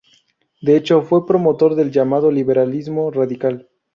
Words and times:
De 0.63 0.75
hecho, 0.75 1.03
fue 1.03 1.27
promotor 1.27 1.75
del 1.75 1.91
llamado 1.91 2.31
liberalismo 2.31 3.11
radical. 3.11 3.69